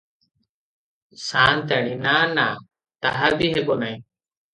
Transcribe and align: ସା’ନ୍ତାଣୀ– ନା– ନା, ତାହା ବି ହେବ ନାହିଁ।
ସା’ନ୍ତାଣୀ– 1.23 1.93
ନା– 2.05 2.13
ନା, 2.39 2.45
ତାହା 3.07 3.29
ବି 3.43 3.51
ହେବ 3.59 3.77
ନାହିଁ। 3.83 3.99